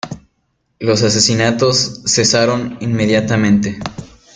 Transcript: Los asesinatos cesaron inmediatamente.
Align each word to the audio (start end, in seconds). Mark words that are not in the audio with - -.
Los 0.79 1.03
asesinatos 1.03 2.01
cesaron 2.07 2.75
inmediatamente. 2.81 3.77